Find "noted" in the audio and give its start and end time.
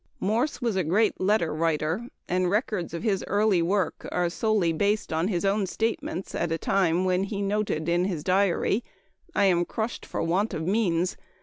7.39-7.87